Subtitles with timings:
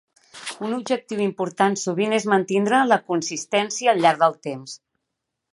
[0.67, 4.79] Un objectiu important sovint és mantindre la consistència al llarg del temps.